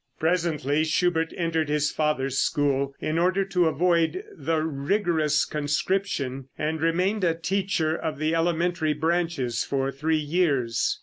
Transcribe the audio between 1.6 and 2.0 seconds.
his